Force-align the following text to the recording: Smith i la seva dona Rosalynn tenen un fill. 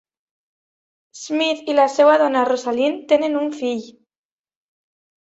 Smith 1.19 1.69
i 1.73 1.75
la 1.79 1.85
seva 1.95 2.15
dona 2.21 2.43
Rosalynn 2.51 2.97
tenen 3.13 3.37
un 3.43 3.53
fill. 3.59 3.85